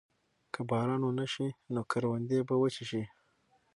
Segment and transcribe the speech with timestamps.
[0.53, 3.03] که باران ونه شي نو کروندې به وچې شي.